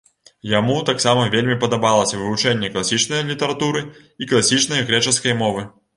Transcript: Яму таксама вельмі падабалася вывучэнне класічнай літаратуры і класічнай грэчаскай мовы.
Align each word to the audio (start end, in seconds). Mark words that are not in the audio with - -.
Яму 0.51 0.77
таксама 0.89 1.25
вельмі 1.35 1.57
падабалася 1.65 2.21
вывучэнне 2.21 2.71
класічнай 2.77 3.21
літаратуры 3.29 3.85
і 4.21 4.31
класічнай 4.33 4.81
грэчаскай 4.89 5.41
мовы. 5.45 5.61